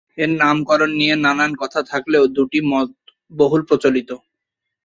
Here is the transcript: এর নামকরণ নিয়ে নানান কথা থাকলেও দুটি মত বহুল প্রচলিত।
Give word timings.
এর 0.17 0.31
নামকরণ 0.39 0.91
নিয়ে 0.95 1.15
নানান 1.17 1.51
কথা 1.61 1.79
থাকলেও 1.91 2.23
দুটি 2.35 2.59
মত 2.71 2.89
বহুল 3.31 3.61
প্রচলিত। 3.69 4.09